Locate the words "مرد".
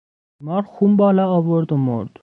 1.77-2.11